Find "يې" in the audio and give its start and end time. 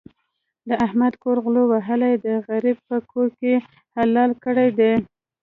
2.79-2.83